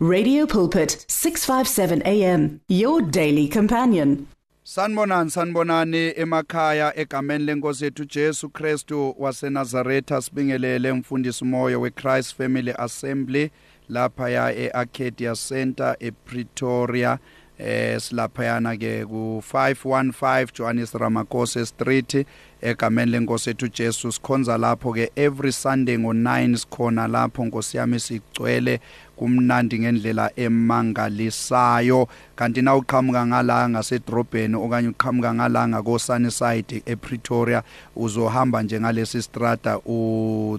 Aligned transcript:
Radio 0.00 0.46
Pulpit 0.46 1.04
657 1.08 2.02
AM 2.06 2.60
your 2.68 3.02
daily 3.02 3.48
companion. 3.48 4.28
Sanibonani 4.64 5.30
sanibonani 5.30 6.12
emakhaya 6.16 6.92
egameni 6.96 7.44
lenkosi 7.44 7.84
yethu 7.84 8.04
Jesu 8.04 8.48
Kristu 8.48 9.14
waseNazaretha 9.18 10.22
sibingelele 10.22 10.90
umfundisi 10.90 11.44
moyo 11.44 11.80
weChrist 11.80 12.36
Family 12.36 12.74
Assembly 12.78 13.50
lapha 13.88 14.30
ya 14.30 14.52
eArcadia 14.56 15.34
Center 15.34 15.96
ePretoria 16.00 17.18
eh 17.58 18.00
silaphayana 18.00 18.76
ke 18.76 19.04
ku 19.06 19.42
515 19.52 20.46
Johannes 20.54 20.92
Ramakose 20.94 21.66
Street 21.66 22.26
egameni 22.62 23.10
lenkosi 23.12 23.50
ethu 23.50 23.68
Jesu 23.68 24.12
sikhonza 24.12 24.58
lapho 24.58 24.92
ke 24.92 25.10
every 25.16 25.52
Sunday 25.52 25.96
ngo9 25.96 26.56
sikhona 26.56 27.08
lapho 27.08 27.44
nkosi 27.44 27.76
yami 27.76 28.00
sigcwele 28.00 28.80
kumnandi 29.18 29.78
ngendlela 29.78 30.30
emangalisayo. 30.36 32.08
Kanti 32.36 32.62
na 32.62 32.76
uqhamuka 32.76 33.26
ngala 33.26 33.68
ngasedrobheni 33.68 34.54
okanye 34.54 34.88
uqhamuka 34.88 35.34
ngala 35.34 35.68
ngako 35.68 35.98
Sunnyside 35.98 36.82
ePretoria 36.86 37.62
uzohamba 37.96 38.62
nje 38.62 38.80
ngalesi 38.80 39.22
strata 39.22 39.78
u 39.86 40.58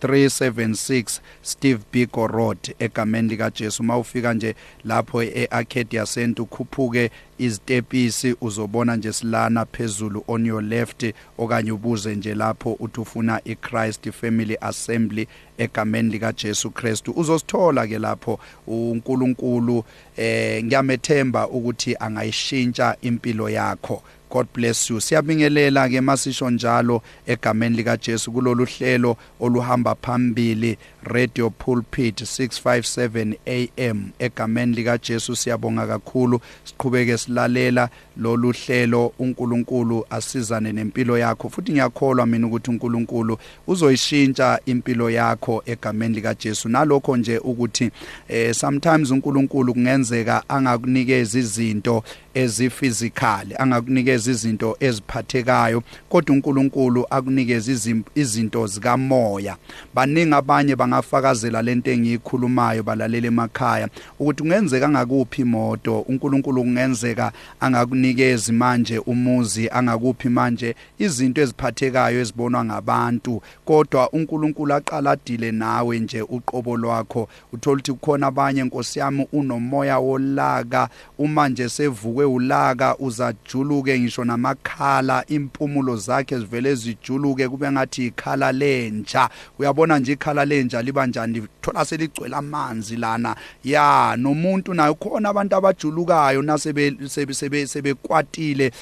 376 0.00 1.20
Steve 1.42 1.80
Biko 1.92 2.26
Road 2.26 2.74
egameni 2.78 3.28
lika 3.28 3.50
Jesu 3.50 3.82
mawufika 3.82 4.34
nje 4.34 4.54
lapho 4.84 5.22
eArcadia 5.22 6.06
Center 6.06 6.42
ukhuphuke 6.42 7.10
izitepisi 7.38 8.36
uzobona 8.40 8.96
nje 8.96 9.12
silana 9.12 9.64
phezulu 9.64 10.24
on 10.28 10.46
your 10.46 10.62
left 10.62 11.14
okanye 11.38 11.72
ubuze 11.72 12.16
nje 12.16 12.34
lapho 12.34 12.72
uthi 12.72 13.00
ufuna 13.00 13.40
iChrist 13.44 14.10
Family 14.10 14.56
Assembly 14.60 15.28
egameni 15.58 16.10
lika 16.10 16.32
Jesu 16.32 16.70
Christ 16.70 17.08
uzosithola 17.08 17.86
ke 17.86 17.98
lapho 17.98 18.40
uNkulunkulu 18.66 19.84
eh 20.16 20.64
ngiyamethemba 20.64 21.48
ukuthi 21.48 21.96
angayishintsha 22.00 22.96
impilo 23.02 23.50
yakho 23.50 24.02
God 24.30 24.46
bless 24.52 24.90
you. 24.90 25.00
Siyabingelela 25.00 25.88
ke 25.88 26.00
masisho 26.00 26.50
njalo 26.50 27.02
egameni 27.26 27.76
lika 27.76 27.96
Jesu 27.96 28.32
kulolu 28.32 28.64
hlelo 28.64 29.16
oluhamba 29.40 29.94
phambili 29.94 30.78
Radio 31.08 31.50
Pulpit 31.50 32.20
657 32.22 33.36
AM 33.46 34.10
egameni 34.18 34.74
lika 34.74 34.98
Jesu 34.98 35.36
siyabonga 35.36 35.86
kakhulu. 35.86 36.40
Siqhubeke 36.64 37.18
silalela 37.18 37.88
lolu 38.16 38.52
hlelo. 38.52 39.12
uNkulunkulu 39.18 40.06
asizane 40.10 40.72
nempilo 40.72 41.18
yakho. 41.18 41.48
Futhi 41.48 41.72
ngiyakholwa 41.72 42.26
mina 42.26 42.46
ukuthi 42.46 42.70
uNkulunkulu 42.70 43.38
uzoyishintsha 43.66 44.60
impilo 44.66 45.10
yakho 45.10 45.62
egameni 45.66 46.14
lika 46.14 46.34
Jesu 46.34 46.68
nalokho 46.68 47.16
nje 47.16 47.38
ukuthi 47.38 47.90
eh 48.28 48.54
sometimes 48.54 49.10
uNkulunkulu 49.10 49.74
kungenzeka 49.74 50.42
angakunikeza 50.48 51.38
izinto 51.38 52.04
ezifizikali 52.34 53.54
angakunikeza 53.58 54.30
izinto 54.30 54.76
eziphathekayo 54.80 55.82
kodwa 56.08 56.34
uNkulunkulu 56.36 57.06
akunikeza 57.10 57.94
izinto 58.14 58.66
zikamoya. 58.66 59.56
Baningi 59.94 60.34
abanye 60.34 60.76
bangafakazela 60.98 61.62
lento 61.62 61.90
engiyikhulumayo 61.90 62.82
balalela 62.82 63.26
emakhaya 63.26 63.88
ukuthi 64.18 64.42
kungenzeka 64.42 64.88
ngakuphi 64.88 65.42
imoto 65.42 66.00
uNkulunkulu 66.00 66.62
kungenzeka 66.62 67.32
angakunikeza 67.60 68.52
manje 68.52 68.98
umuzi 68.98 69.68
angakuphi 69.70 70.28
manje 70.28 70.74
izinto 70.98 71.40
eziphathekayo 71.40 72.20
ezibonwa 72.20 72.64
ngabantu. 72.64 73.42
Kodwa 73.64 74.10
uNkulunkulu 74.10 74.74
aqala 74.74 75.10
adile 75.10 75.52
nawe 75.52 75.98
nje 75.98 76.22
uqobo 76.22 76.76
lwakho. 76.76 77.28
Uthola 77.52 77.74
ukuthi 77.74 77.92
kukhona 77.92 78.26
abanye 78.26 78.64
Nkosi 78.64 78.98
yami 78.98 79.26
unomoya 79.32 79.98
wolaka. 79.98 80.88
Uma 81.18 81.48
nje 81.48 81.68
sevukwe 81.68 82.24
ulaka 82.24 82.96
uzajuluke 82.98 84.00
ngisho 84.00 84.24
namakhala 84.24 85.24
impumulo 85.26 85.96
zakhe 85.96 86.38
zivele 86.38 86.74
zijuluke 86.74 87.48
kube 87.48 87.72
ngathi 87.72 88.06
ikhala 88.06 88.52
lentsha. 88.52 89.28
Uyabona 89.58 89.98
nje 89.98 90.12
ikhala 90.12 90.44
lentsha 90.78 90.82
liba 90.82 91.06
njani? 91.06 91.42
Thola 91.60 91.84
seligcwele 91.84 92.36
amanzi 92.36 92.96
lana. 92.96 93.36
Ya 93.64 94.16
nomuntu 94.16 94.74
nayo 94.74 94.94
khona 94.94 95.28
abantu 95.28 95.56
abajulukayo 95.56 96.42
nasebe 96.42 96.96
sebe 97.06 97.66
sebekwatile 97.66 98.72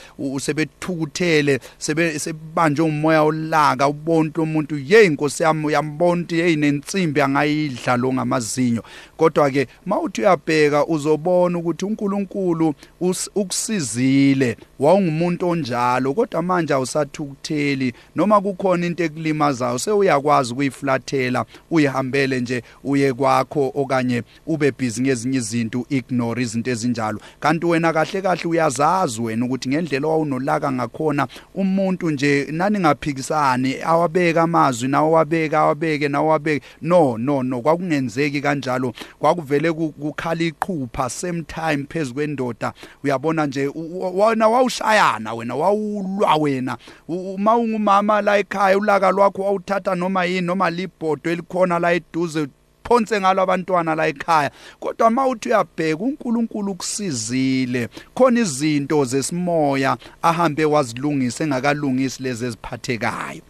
sebethukuthele 0.40 1.60
sebe 1.78 2.18
sebanjwe 2.18 2.86
umoya 2.86 3.22
olaka 3.22 3.88
ubonke 3.88 4.40
umuntu. 4.40 4.76
Hey 4.76 5.06
inkosi 5.06 5.42
yami 5.42 5.66
uyambona 5.66 6.22
ukuthi 6.22 6.36
hey 6.36 6.56
nensimbi 6.56 7.20
angayidla 7.20 7.96
lo 7.96 8.12
ngamazinyo. 8.12 8.82
Kodwa 9.16 9.50
ke 9.50 9.66
mawuthi 9.86 10.20
uyabheka 10.20 10.86
uzobona 10.86 11.58
ukuthi 11.58 11.84
uNkulunkulu 11.84 12.74
ukusizile 13.34 14.56
wawungumuntu 14.78 15.48
onjalo 15.48 16.14
kodwa 16.14 16.42
manje 16.42 16.74
awusathukutheli. 16.74 17.92
Noma 18.14 18.40
kukhona 18.40 18.86
into 18.86 19.04
ekulimazayo 19.04 19.78
sewuyakwazi 19.78 20.52
ukuyiflathela 20.52 21.44
uyihambele 21.86 22.40
nje 22.40 22.62
uye 22.84 23.12
kwakho 23.12 23.72
okanye 23.74 24.22
ube 24.46 24.72
busy 24.72 25.02
ngezinye 25.02 25.38
izinto 25.38 25.86
ignore 25.88 26.42
izinto 26.42 26.70
ezinjalo. 26.70 27.20
Kanti 27.40 27.66
wena 27.66 27.92
kahle 27.92 28.22
kahle 28.22 28.44
uyazazi 28.44 29.20
wena 29.20 29.46
ukuthi 29.46 29.68
ngendlela 29.68 30.06
owawunolaka 30.06 30.72
ngakhona 30.72 31.28
umuntu 31.54 32.10
nje 32.10 32.46
nani 32.50 32.78
ngaphikisani 32.78 33.76
awabeka 33.84 34.42
amazwi 34.42 34.88
nawo 34.88 35.12
wabeka 35.12 35.58
awabeke 35.58 36.08
nawo 36.08 36.28
wabeke. 36.28 36.66
No 36.82 37.18
no 37.18 37.42
no 37.42 37.60
kwakungenzeki 37.60 38.40
kanjalo. 38.40 38.92
Kwakuvele 39.18 39.72
kukhala 39.72 40.42
iqhupha 40.42 41.10
same 41.10 41.42
time 41.42 41.86
phezukwendoda 41.88 42.72
uyabona 43.04 43.46
nje 43.46 43.70
wona 44.14 44.48
wawushayana 44.48 45.34
wena 45.34 45.54
wawulwa 45.54 46.36
wena. 46.36 46.76
Uma 47.08 47.56
ungumama 47.56 48.22
la 48.22 48.38
ekhaya 48.38 48.78
ulaka 48.78 49.10
lwakho 49.10 49.42
wawuthatha 49.42 49.94
noma 49.94 50.24
yini 50.24 50.46
noma 50.46 50.70
libhodo 50.70 51.30
elikhona 51.30 51.75
la 51.78 51.92
eduze 51.92 52.46
phonse 52.84 53.20
ngalo 53.20 53.42
abantwana 53.42 53.94
la 53.94 54.06
ekhaya. 54.06 54.50
Kodwa 54.80 55.10
mawuthi 55.10 55.48
uyabheka 55.48 56.04
uNkulunkulu 56.04 56.74
kusizile 56.74 57.88
khona 58.14 58.40
izinto 58.40 59.04
zesimoya 59.04 59.96
ahambe 60.22 60.64
wazilungisa 60.64 61.44
engakalungisi 61.44 62.22
lezi 62.22 62.44
eziphathekayo. 62.46 63.42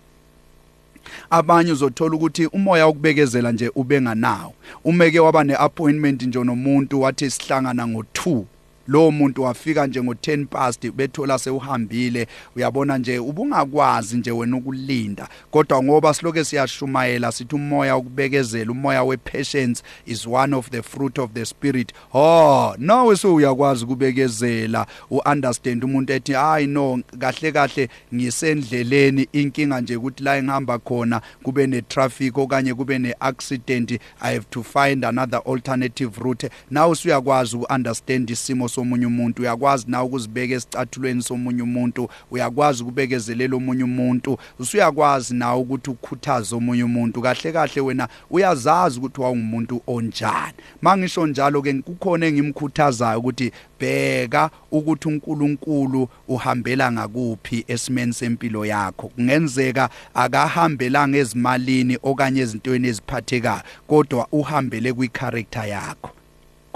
Abanye 1.31 1.73
uzothola 1.73 2.17
ukuthi 2.17 2.47
umoya 2.47 2.89
ukubekezela 2.89 3.53
nje 3.53 3.71
ubenganawo 3.75 4.55
umeke 4.85 5.21
waba 5.21 5.45
neappointment 5.45 6.23
nje 6.23 6.45
nomuntu 6.45 7.01
wathi 7.01 7.31
sihlangana 7.31 7.87
ngo2 7.87 8.45
lo 8.87 9.11
muntu 9.11 9.43
wafika 9.43 9.87
nje 9.87 10.01
ngo10 10.01 10.47
past 10.47 10.91
bethola 10.91 11.39
sewuhambile. 11.39 12.27
Uyabona 12.57 12.99
nje 12.99 13.19
ubungakwazi 13.19 14.17
nje 14.17 14.31
wena 14.31 14.57
ukulinda 14.57 15.29
kodwa 15.51 15.83
ngoba 15.83 16.15
siloke 16.15 16.45
siyashumayela 16.45 17.33
sithi 17.33 17.55
umoya 17.55 17.97
ukubekezela 17.97 18.73
umoya 18.73 19.05
wepatience 19.05 19.83
is 20.07 20.27
one 20.27 20.57
of 20.57 20.71
the 20.71 20.83
fruit 20.83 21.19
of 21.19 21.31
the 21.33 21.47
spirit. 21.47 21.93
Oh 22.15 22.75
nawe 22.79 23.17
so 23.17 23.35
uyakwazi 23.35 23.85
ukubekezela 23.85 24.87
uunderstand 25.11 25.85
umuntu 25.85 26.13
ethi 26.13 26.33
hayi 26.33 26.67
no 26.67 27.01
kahle 27.19 27.53
kahle 27.53 27.89
ngisendleleni 28.15 29.29
inkinga 29.33 29.81
nje 29.81 29.97
ukuthi 29.97 30.25
la 30.25 30.37
engihamba 30.37 30.79
khona 30.79 31.21
kube 31.43 31.67
ne 31.67 31.83
traffic 31.83 32.39
okanye 32.39 32.75
kube 32.75 32.99
ne 32.99 33.15
accident 33.21 33.91
i 34.21 34.35
have 34.35 34.47
to 34.51 34.63
find 34.63 35.05
another 35.05 35.41
alternative 35.47 36.21
route. 36.21 36.51
Nawe 36.71 36.91
usuyakwazi 36.91 37.57
uunderstand 37.57 38.31
isimo 38.31 38.69
somunye 38.77 39.07
umuntu 39.07 39.43
uyakwazi 39.43 39.85
na 39.89 40.03
ukuzibeka 40.03 40.55
esicathulweni 40.55 41.23
somunye 41.23 41.63
umuntu 41.63 42.09
uyakwazi 42.31 42.83
ukubekezelela 42.83 43.57
omunye 43.57 43.85
umuntu 43.85 44.39
usuyakwazi 44.59 45.35
na 45.35 45.57
ukuthi 45.57 45.91
ukhuthaze 45.91 46.55
omunye 46.55 46.85
umuntu. 46.85 47.23
Kahle 47.23 47.53
kahle 47.53 47.81
wena 47.81 48.09
uyazazi 48.31 48.99
ukuthi 48.99 49.21
wawungumuntu 49.21 49.83
onjani. 49.87 50.59
Mangisho 50.83 51.27
njalo 51.27 51.63
ke 51.63 51.73
kukhona 51.73 52.27
engimkhuthazayo 52.27 53.19
ukuthi 53.19 53.53
bheka 53.81 54.51
ukuthi 54.71 55.09
uNkulunkulu 55.09 56.09
uhambela 56.29 56.93
ngakuphi 56.93 57.65
esimeni 57.69 58.13
sempilo 58.13 58.67
yakho. 58.67 59.09
Kungenzeka 59.09 59.89
akahambelanga 60.15 61.19
ezimalini 61.19 61.99
okanye 62.03 62.41
ezintweni 62.41 62.89
eziphathekayo 62.89 63.63
kodwa 63.87 64.29
uhambele 64.33 64.93
kwicharacter 64.93 65.69
yakho. 65.69 66.11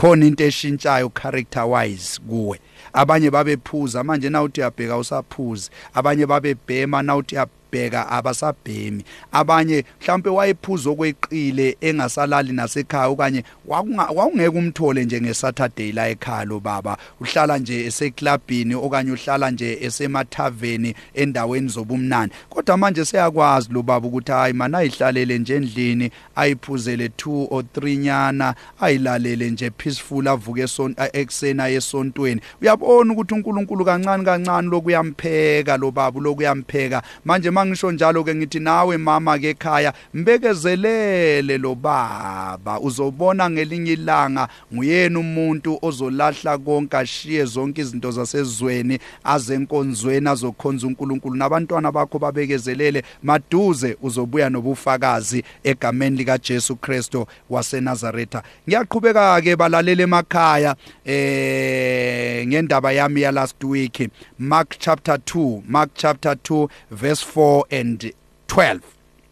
Khona 0.00 0.26
into 0.26 0.44
eshintshayo 0.44 1.11
character 1.11 1.64
wise 1.64 2.20
kuwe. 2.29 2.61
Abanye 2.93 3.31
babephuza 3.31 4.05
manje 4.05 4.31
na 4.31 4.43
uthi 4.43 4.61
uyabheka 4.61 4.99
usaphuzi 4.99 5.70
abanye 5.94 6.26
babebhema 6.26 7.02
na 7.02 7.17
uthi 7.17 7.37
bayabheka 7.71 8.09
abasabhemi. 8.09 9.05
Abanye 9.33 9.85
mhlawumbe 10.01 10.31
wayephuza 10.31 10.91
okweqile 10.91 11.77
engasalali 11.81 12.53
nasekhaya 12.53 13.09
okanye 13.09 13.45
wakungeke 13.69 14.59
umthole 14.59 15.05
nje 15.05 15.21
ngeSaturday 15.21 15.93
la 15.93 16.09
ekhaya 16.09 16.45
lo 16.45 16.61
baba. 16.61 16.97
Uhlala 17.21 17.59
nje 17.59 17.85
eseklabhini 17.87 18.75
okanye 18.75 19.13
uhlala 19.13 19.51
nje 19.51 19.79
esemathaveni 19.81 20.95
endaweni 21.15 21.69
zobumnandi. 21.69 22.35
Kodwa 22.49 22.77
manje 22.77 23.05
seyakwazi 23.05 23.73
lo 23.73 23.83
baba 23.83 24.09
ukuthi 24.09 24.33
hayi 24.33 24.53
mana 24.53 24.79
ayihlalele 24.79 25.39
nje 25.39 25.57
endlini 25.57 26.11
ayiphuzele 26.37 27.07
2 27.07 27.47
or 27.51 27.65
3 27.75 27.97
nyana 27.97 28.55
ayilalele 28.81 29.51
nje 29.51 29.71
peaceful 29.71 30.29
avuke 30.29 30.67
eksena 31.13 31.69
yesontweni 31.69 32.41
uyabona 32.63 33.13
ukuthi 33.13 33.35
uNkulunkulu 33.35 33.85
kancane 33.85 34.25
kancane 34.25 34.69
lokuyampheka 34.69 35.77
lo 35.77 35.91
baba 35.91 36.21
lokuyampheka 36.21 37.03
manje 37.25 37.51
mangisho 37.61 37.93
njalo 37.93 38.25
ke 38.25 38.35
ngithi 38.35 38.61
nawe 38.61 38.97
mama 38.97 39.39
ke 39.39 39.49
ekhaya 39.49 39.93
mbekezelele 40.15 41.59
lo 41.59 41.75
baba. 41.75 42.81
Uzobona 42.81 43.51
ngelinye 43.51 43.93
ilanga 43.93 44.49
nguyena 44.73 45.19
umuntu 45.19 45.79
ozolahla 45.83 46.59
konke 46.59 46.97
ashiye 46.97 47.45
zonke 47.45 47.81
izinto 47.81 48.11
zasezweni 48.11 48.99
azenkonzweni 49.25 50.29
azokhonza 50.29 50.87
uNkulunkulu. 50.87 51.37
Nabantwana 51.37 51.93
bakho 51.93 52.19
babekezelele 52.19 53.03
maduze 53.23 53.97
uzobuya 54.03 54.51
nobufakazi 54.51 55.45
egameni 55.65 56.17
lika 56.17 56.39
Jesu 56.39 56.77
Kristo 56.77 57.27
waseNazaretha. 57.51 58.43
Ngiyaqhubeka 58.69 59.41
ke 59.43 59.57
balalela 59.57 60.03
emakhaya 60.03 60.75
eh 61.05 62.47
ngendaba 62.47 62.93
yami 62.93 63.21
ya 63.21 63.33
last 63.33 63.65
week 63.65 64.11
Mark 64.39 64.77
chapter 64.79 65.15
2 65.15 65.62
Mark 65.69 65.91
chapter 65.95 66.33
2 66.33 66.69
verse 66.91 67.27
4 67.37 67.50
and 67.70 68.12
12 68.47 68.81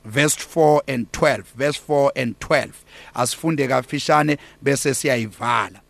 verse 0.04 0.36
4 0.36 0.82
and 0.88 1.12
12 1.12 1.52
verse 1.56 1.76
4 1.76 2.12
and 2.16 2.34
12 2.40 2.84
asifunde 3.14 3.68
kafishane 3.68 4.38
bese 4.62 4.94
siyayivala. 4.94 5.80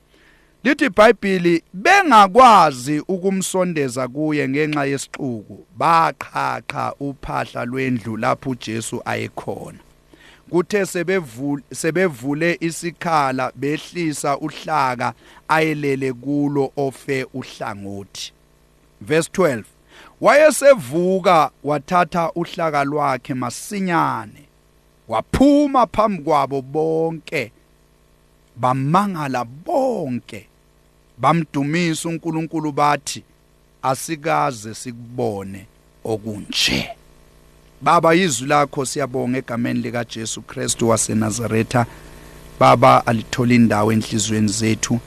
Lithi 0.64 0.84
iBhayibheli 0.84 1.62
bengakwazi 1.74 3.00
ukumsondeza 3.00 4.08
kuye 4.08 4.48
ngenxa 4.48 4.84
yesixuku. 4.84 5.66
Baqhaqha 5.78 6.94
uphahla 7.00 7.64
lwendlu 7.64 8.16
lapho 8.16 8.50
uJesu 8.50 9.02
ayekhona. 9.04 9.78
Kuthe 10.50 10.86
sebevule 10.86 11.62
sebevule 11.72 12.56
isikhala 12.60 13.52
behlisa 13.54 14.38
uhlaka 14.38 15.12
ayelele 15.48 16.12
kulo 16.12 16.72
ofe 16.76 17.26
uhlangothi. 17.34 18.32
Verse 19.00 19.30
12 19.32 19.62
wayesevuka 20.20 21.50
wathatha 21.64 22.32
uhlaka 22.32 22.84
lwakhe 22.84 23.34
masinyane. 23.34 24.44
Waphuma 25.08 25.86
phambi 25.86 26.22
kwabo 26.22 26.62
bonke 26.62 27.52
bamangala 28.56 29.44
bonke 29.44 30.46
bamdumisa 31.18 32.08
uNkulunkulu 32.08 32.72
bathi 32.72 33.22
asikaze 33.82 34.74
sikubone 34.74 35.66
okunje. 36.04 36.90
Baba 37.82 38.14
izwi 38.14 38.48
lakho 38.48 38.86
siyabonga 38.86 39.38
egameni 39.38 39.80
lika 39.80 40.04
Jesu 40.04 40.42
Kristu 40.42 40.88
waseNazaretha. 40.88 41.86
Baba 42.60 43.06
alithola 43.06 43.54
indawo 43.54 43.92
enhlizweni 43.92 44.48
zethu 44.48 45.00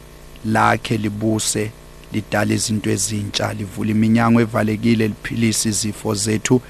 lakhe 0.46 0.98
libuse 0.98 1.72
lidala 2.14 2.54
izinto 2.54 2.90
ezintsha 2.90 3.54
livula 3.54 3.92
iminyango 3.92 4.42
evalekile 4.42 5.08
liphilisa 5.08 5.70
izifo 5.70 6.16
zethu 6.16 6.62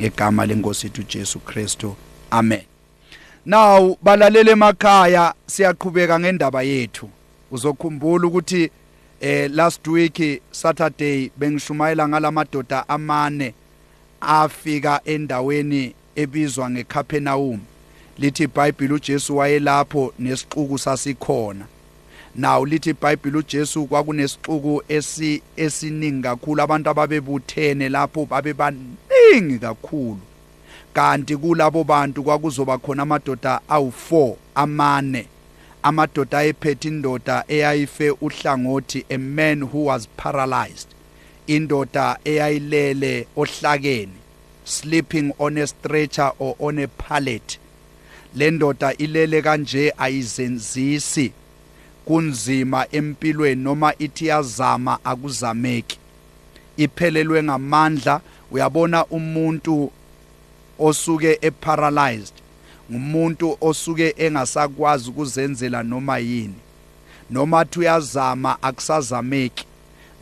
ngegama 0.00 0.46
lenkosi 0.46 0.86
yethu 0.86 1.02
Jesu 1.02 1.38
Kristu. 1.38 1.96
Amen. 2.30 2.62
Now 3.46 3.96
balalele 4.02 4.50
emakhaya 4.50 5.34
siyaqhubeka 5.46 6.20
ngendaba 6.20 6.62
yethu. 6.62 7.08
Uzokhumbula 7.50 8.26
ukuthi 8.26 8.70
eh 9.20 9.50
last 9.52 9.86
week 9.86 10.42
Saturday 10.50 11.30
bengishumayela 11.36 12.08
ngalamadoda 12.08 12.88
amane 12.88 13.54
afika 14.20 15.00
endaweni 15.04 15.94
ebizwa 16.16 16.70
ngeCapernaum 16.70 17.60
lithi 18.18 18.42
iBhayibheli 18.42 18.94
uJesu 18.94 19.36
wayelapho 19.36 20.12
nesixuku 20.18 20.78
sasikhona. 20.78 21.66
Nawu 22.36 22.66
lithi 22.66 22.90
iBhayibheli 22.90 23.36
uJesu 23.36 23.86
kwakunesixuku 23.86 24.82
esi 24.88 25.42
esiningi 25.56 26.22
kakhulu. 26.22 26.62
Abantu 26.62 26.90
ababebuthene 26.90 27.88
lapho 27.88 28.26
babebaningi 28.26 29.58
kakhulu. 29.60 30.20
Kanti 30.92 31.36
kulabo 31.36 31.84
bantu 31.84 32.22
kwakuzoba 32.22 32.78
khona 32.78 33.02
amadoda 33.02 33.60
awu4 33.68 34.34
amane. 34.54 35.26
Amadoda 35.82 36.38
ayephethe 36.38 36.88
indoda 36.88 37.44
eyayife 37.48 38.10
uhlangothi 38.10 39.04
a 39.10 39.18
man 39.18 39.62
who 39.62 39.84
was 39.84 40.08
paralyzed. 40.16 40.88
Indoda 41.46 42.18
eyayilele 42.24 43.26
ohlakeni 43.36 44.20
sleeping 44.70 45.32
on 45.38 45.58
a 45.58 45.66
stretcher 45.66 46.32
or 46.38 46.54
on 46.58 46.78
a 46.78 46.88
pallet. 46.88 47.58
Le 48.34 48.50
ndoda 48.50 48.94
ilele 48.94 49.42
kanje 49.42 49.94
ayizenzisi. 49.98 51.32
Kunzima 52.10 52.86
empilweni 52.92 53.62
noma 53.62 53.94
ithi 53.98 54.26
yazama 54.26 54.98
akuzameki. 55.04 55.98
Iphelelwe 56.76 57.42
ngamandla 57.42 58.20
uyabona 58.50 59.06
umuntu 59.06 59.92
osuke 60.78 61.38
eparalyzed 61.40 62.34
ngumuntu 62.92 63.56
osuke 63.60 64.14
engasakwazi 64.18 65.10
ukuzenzela 65.10 65.82
noma 65.82 66.18
yini. 66.18 66.54
Noma 67.30 67.64
thi 67.64 67.78
uyazama 67.78 68.62
akusazameki. 68.62 69.66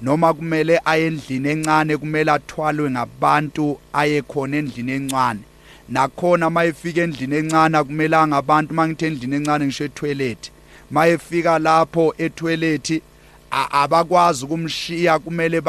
Noma 0.02 0.34
kumele 0.34 0.80
aye 0.84 1.06
endlini 1.06 1.48
encane 1.48 1.96
kumele 1.96 2.30
athwalwe 2.30 2.90
ngabantu 2.90 3.78
aye 3.92 4.22
khona 4.22 4.56
endlini 4.56 4.92
encane. 4.92 5.40
Nakhona 5.88 6.50
mayefika 6.50 7.00
endlini 7.00 7.36
encane 7.36 7.84
kumele 7.84 8.26
ngabantu 8.26 8.74
mangithi 8.74 9.04
endlini 9.06 9.36
encane 9.36 9.64
ngisho 9.64 9.84
etoilet. 9.84 10.50
Mayefika 10.90 11.58
lapho 11.58 12.14
etoilet 12.18 13.02
abakwazi 13.50 14.44
ukumshiya 14.44 15.18
kumele 15.18 15.60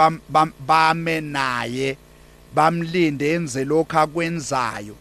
bame 0.68 1.21
naye 1.21 1.98
bamlinde 2.56 3.33
enze 3.33 3.66
lokho 3.66 4.00
akwenzayo 4.00 4.95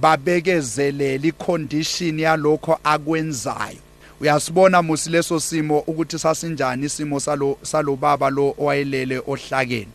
babekezelele 0.00 1.28
icondition 1.28 2.18
yalokho 2.18 2.78
akwenzayo. 2.84 3.78
Uyasibona 4.20 4.82
musi 4.82 5.10
leso 5.10 5.40
simo 5.40 5.78
ukuthi 5.78 6.18
sasinjani 6.18 6.86
isimo 6.86 7.20
salo 7.20 7.58
salobaba 7.62 8.30
lo 8.30 8.54
owayelele 8.58 9.22
ohlakeni? 9.26 9.92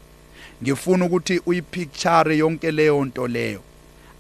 Ngifuna 0.64 1.06
ukuthi 1.06 1.42
uyipicture 1.46 2.38
yonke 2.38 2.72
leyo 2.72 3.06
nto 3.06 3.28
leyo. 3.28 3.62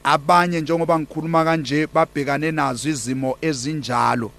Abanye 0.03 0.61
njengoba 0.61 0.99
ngikhuluma 0.99 1.43
kanje 1.43 1.87
babhekane 1.87 2.51
nazo 2.51 2.89
izimo 2.89 3.37
ezinjalo. 3.41 4.31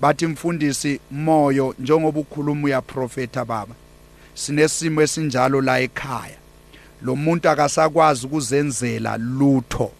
Bathi 0.00 0.26
mfundisi 0.26 1.00
moyo 1.10 1.74
njengoba 1.78 2.20
ukhuluma 2.20 2.64
uyaprofeta 2.64 3.44
baba 3.44 3.74
sinesimo 4.36 5.02
esinjalo 5.02 5.60
la 5.60 5.80
ekhaya. 5.80 6.36
Lo 7.02 7.16
muntu 7.16 7.48
akasakwazi 7.48 8.26
ukuzenzela 8.26 9.16
lutho. 9.16 9.90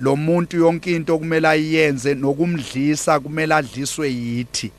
Lo 0.00 0.16
muntu 0.16 0.56
yonke 0.56 0.96
into 0.96 1.18
kumele 1.18 1.48
ayenze 1.48 2.14
nokumdlisa 2.14 3.20
kumele 3.20 3.54
adliswe 3.54 4.12
yithi. 4.12 4.70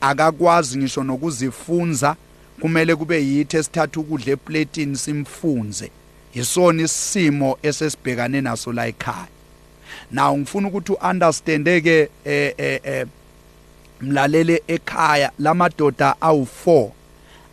Akakwazi 0.00 0.78
ngisho 0.78 1.04
nokuzifunza 1.04 2.16
kumele 2.60 2.96
kube 2.96 3.24
yithi 3.24 3.56
esithatha 3.56 4.00
ukudla 4.00 4.32
eplatini 4.32 4.96
simfunze. 4.96 5.90
Isona 6.34 6.82
isimo 6.82 7.58
esesibhekane 7.62 8.40
naso 8.40 8.72
la 8.72 8.86
ekhaya. 8.86 9.28
Now 10.10 10.38
ngifuna 10.38 10.68
ukuthi 10.68 10.92
uunderstandeke 10.92 12.08
eh 12.24 12.54
eh 12.58 13.06
mlalele 14.02 14.62
ekhaya 14.68 15.32
lamadoda 15.38 16.16
awu4 16.20 16.90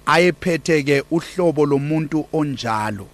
ayephethe 0.06 0.84
ke 0.84 1.04
uhlobo 1.12 1.66
lomuntu 1.66 2.26
onjalo. 2.34 3.08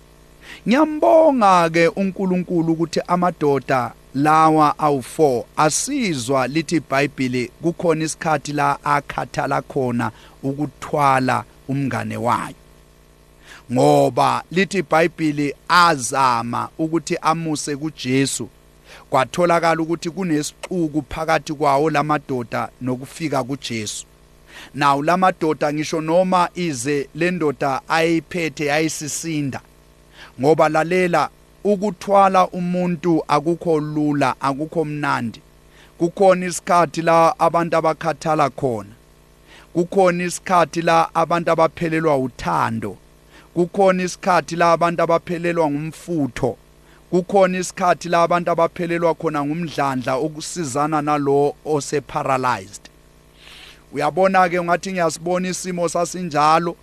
Ngiyambonga 0.68 1.70
ke 1.70 1.88
uNkulunkulu 1.88 2.74
ukuthi 2.74 3.01
amadoda 3.08 3.92
lawa 4.15 4.75
awu4 4.77 5.44
asizwa 5.58 6.48
lithi 6.48 6.75
iBhayibheli 6.75 7.51
kukhona 7.62 8.06
isikhathi 8.06 8.54
la 8.54 8.77
akhathala 8.84 9.62
khona 9.62 10.12
ukuthwala 10.44 11.44
umngane 11.68 12.18
wayo. 12.18 12.56
Ngoba 13.72 14.44
lithi 14.51 14.77
iBhayibheli 14.77 15.56
azama 15.68 16.70
ukuthi 16.77 17.18
amuse 17.22 17.75
kuJesu 17.75 18.50
kwatholakala 19.15 19.81
ukuthi 19.81 20.10
kunesixuku 20.10 21.03
phakathi 21.10 21.53
kwawo 21.53 21.89
lamadoda 21.89 22.69
nokufika 22.81 23.43
kuJesu. 23.43 24.05
Nawu 24.74 25.03
lamadoda 25.03 25.74
ngisho 25.74 26.01
noma 26.01 26.50
ize 26.55 27.10
lendoda 27.15 27.81
ayiphethe 27.88 28.72
ayisisinda 28.74 29.62
ngoba 30.41 30.69
lalela 30.69 31.29
ukuthwala 31.63 32.48
umuntu 32.48 33.24
akukho 33.27 33.79
lula 33.79 34.36
akukho 34.41 34.86
mnandi. 34.86 35.41
Kukhona 35.98 36.45
isikhathi 36.45 37.01
la 37.01 37.39
abantu 37.39 37.77
abakhathala 37.77 38.50
khona. 38.50 38.93
Kukhona 39.74 40.24
isikhathi 40.24 40.81
la 40.81 41.15
abantu 41.15 41.51
abaphelelwa 41.51 42.17
uthando. 42.17 42.98
Kukhona 43.53 44.03
isikhathi 44.03 44.55
la 44.55 44.72
abantu 44.72 45.01
abaphelelwa 45.03 45.72
ngumfutho. 45.72 46.57
Kukhona 47.15 47.60
isikhathi 47.60 48.10
la 48.10 48.24
abantu 48.24 48.51
abaphelelwa 48.51 49.15
khona 49.15 49.45
ngumdlandla 49.45 50.19
ukusizana 50.19 51.01
nalo 51.01 51.55
oseparalyzed. 51.65 52.81
Uyabona 53.93 54.50
ke 54.50 54.63
ngathi 54.63 54.91
ngiyasibona 54.91 55.50
isimo 55.50 55.89
sasinjalo 55.89 56.75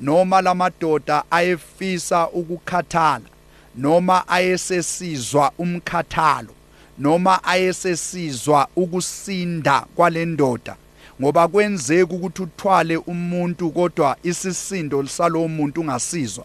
noma 0.00 0.40
lamadoda 0.42 1.22
ayefisa 1.30 2.28
ukukhathala 2.28 3.28
noma 3.76 4.28
ayesesizwa 4.28 5.52
umkhathalo 5.58 6.54
noma 6.98 7.44
ayesesizwa 7.44 8.68
ukusinda 8.76 9.86
kwalendoda 9.96 10.76
ngoba 11.20 11.48
kwenzeka 11.48 12.14
ukuthi 12.14 12.42
uthwale 12.42 12.96
umuntu 12.96 13.70
kodwa 13.70 14.16
isisindo 14.22 15.02
lisalowo 15.02 15.48
muntu 15.48 15.80
ungasizwa. 15.80 16.44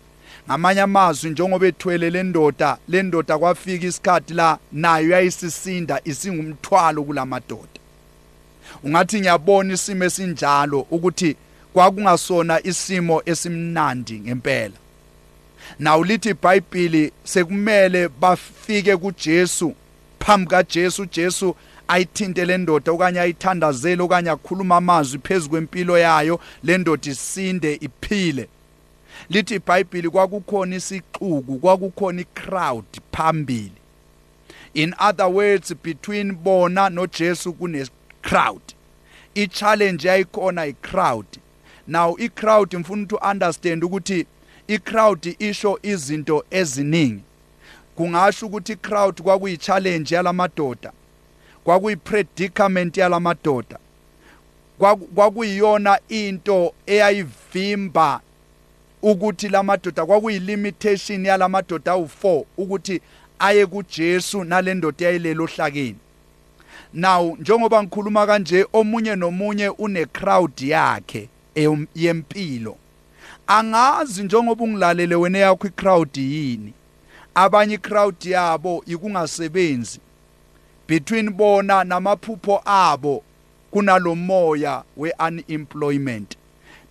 Ngamanye 0.52 0.82
amazwi 0.82 1.30
njengoba 1.30 1.68
ethwele 1.68 2.10
le 2.10 2.24
ndoda 2.24 2.78
le 2.88 3.04
ndoda 3.04 3.38
kwafika 3.38 3.88
isikhathi 3.88 4.34
la 4.34 4.58
nayo 4.72 5.10
yayisisinda 5.10 6.02
isingumthwalo 6.04 7.04
kulamadoda. 7.04 7.80
Ungathi 8.84 9.20
ngiyabona 9.20 9.74
isimo 9.74 10.04
esinjalo 10.06 10.80
ukuthi 10.92 11.36
kwakungasona 11.74 12.64
isimo 12.64 13.22
esimnandi 13.26 14.20
ngempela. 14.20 14.78
Nawu 15.80 16.04
lithi 16.04 16.30
iBhayibheli 16.30 17.12
sekumele 17.24 18.10
bafike 18.10 18.98
kuJesu 18.98 19.76
phambi 20.20 20.50
kaJesu 20.50 21.02
uJesu 21.02 21.56
ayithinte 21.88 22.46
le 22.46 22.58
ndoda 22.58 22.92
okanye 22.92 23.20
ayithandazele 23.20 24.02
okanye 24.04 24.30
akhuluma 24.30 24.76
amazwi 24.76 25.20
phezu 25.24 25.50
kwempilo 25.50 25.98
yayo 25.98 26.40
le 26.64 26.78
ndoda 26.78 27.12
isinde 27.12 27.80
iphile. 27.82 28.48
Lithi 29.32 29.56
iBhayibheli 29.56 30.10
kwakukhona 30.10 30.76
isixuku 30.76 31.60
kwakukhona 31.60 32.22
icrowd 32.22 32.86
phambili. 33.12 33.72
In 34.74 34.94
other 35.00 35.28
words 35.28 35.74
between 35.84 36.34
bona 36.34 36.90
noJesu 36.90 37.54
kune 37.54 37.88
crowd 38.22 38.62
i 39.36 39.48
challenge 39.48 40.08
yayikhona 40.08 40.62
i 40.62 40.74
crowd 40.74 41.26
now 41.88 42.16
i 42.20 42.30
crowd 42.30 42.76
mfuna 42.76 43.06
to 43.06 43.18
understand 43.32 43.84
ukuthi 43.84 44.26
i 44.68 44.78
crowd 44.78 45.36
isho 45.40 45.80
izinto 45.84 46.46
eziningi. 46.52 47.24
Kungasho 47.96 48.46
ukuthi 48.46 48.74
i 48.74 48.76
crowd 48.76 49.22
kwakuyi 49.22 49.58
challenge 49.58 50.16
yalamadoda 50.16 50.92
kwakuyi 51.64 51.96
predicament 51.96 52.98
yalamadoda 52.98 53.80
kwakuyiyona 55.16 56.00
into 56.10 56.74
eyayivimba 56.86 58.22
ukuthi 59.02 59.50
lamadoda 59.50 60.06
kwakuyilimitation 60.06 61.26
yalamadoda 61.26 61.92
awu4 61.92 62.44
ukuthi 62.58 63.02
aye 63.40 63.66
kuJesu 63.66 64.44
nalendoda 64.44 65.06
eyayilelo 65.06 65.46
hlakeni 65.46 65.98
now 66.94 67.38
njengoba 67.40 67.84
ngikhuluma 67.84 68.28
kanje 68.28 68.66
omunye 68.74 69.16
nomunye 69.16 69.70
une 69.70 70.06
crowd 70.06 70.62
yakhe 70.62 71.30
yempilo. 71.96 72.78
Angazi 73.48 74.24
njengoba 74.24 74.64
ungilalele 74.64 75.16
wena 75.16 75.38
yakho 75.38 75.68
icrowd 75.68 76.18
yini. 76.18 76.74
Abanye 77.36 77.76
icrowd 77.76 78.26
yabo 78.26 78.84
ikungasebenzi. 78.88 80.00
Between 80.88 81.30
bona 81.30 81.84
namaphupho 81.84 82.62
abo 82.66 83.24
kunalomoya 83.72 84.84
we-unemployment. 84.98 86.38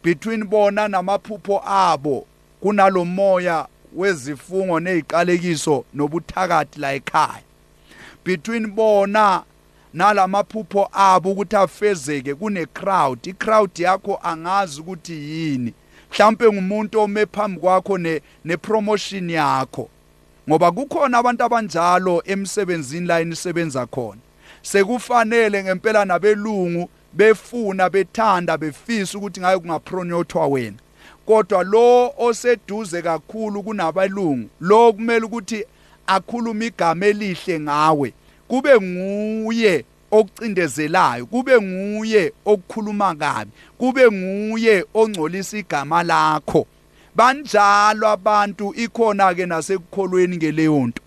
Between 0.03 0.45
bona 0.45 0.89
namaphupho 0.89 1.63
abo 1.67 2.27
kunalomoya 2.63 3.67
wezifungo 3.97 4.81
neziqalekiso 4.81 5.85
nobuthakathi 5.95 6.81
la 6.81 6.95
ekhaya. 6.95 7.43
Between 8.25 8.67
bona 8.67 9.45
nalamaphupho 9.95 10.89
abo 10.93 11.33
ukuthi 11.33 11.57
afezeke 11.57 12.35
kune 12.35 12.67
crowd 12.67 13.19
i 13.27 13.33
crowd 13.33 13.79
yakho 13.79 14.21
angazi 14.23 14.81
ukuthi 14.81 15.13
yini. 15.13 15.75
Mhlambe 16.13 16.53
ngumuntu 16.53 17.01
ome 17.01 17.27
phambi 17.27 17.61
kwakho 17.61 17.99
ne, 17.99 18.21
ne 18.45 18.57
promotion 18.57 19.31
yakho. 19.31 19.89
Ngoba 20.49 20.73
kukhona 20.73 21.19
abantu 21.19 21.45
abanjalo 21.45 22.23
emsebenzini 22.27 23.07
la 23.07 23.21
enisebenza 23.21 23.87
khona. 23.87 24.21
Sekufanele 24.63 25.65
ngempela 25.65 26.05
nabelungu 26.05 26.91
befuna 27.13 27.91
bethanda 27.91 28.59
befisa 28.59 29.19
ukuthi 29.19 29.41
ngaye 29.41 29.59
kungapronothwa 29.59 30.47
wena. 30.47 30.77
Kodwa 31.27 31.65
lo 31.65 32.13
oseduze 32.19 33.03
kakhulu 33.03 33.63
kunabelungu 33.63 34.49
lo 34.61 34.93
kumele 34.93 35.25
ukuthi 35.27 35.65
akhuluma 36.07 36.65
igama 36.65 37.07
elihle 37.07 37.61
ngawe 37.61 38.13
kube 38.49 38.81
nguye 38.81 39.85
okucindezelayo 40.11 41.27
kube 41.27 41.61
nguye 41.61 42.33
okukhuluma 42.45 43.15
kabi 43.15 43.51
kube 43.79 44.11
nguye 44.11 44.85
ongcolisa 44.95 45.59
igama 45.59 46.03
lakho. 46.03 46.67
Banjalo 47.15 48.09
abantu 48.09 48.75
ikhona 48.75 49.35
ke 49.35 49.47
nasekukholweni 49.47 50.37
ngeleyo 50.37 50.87
nto. 50.87 51.03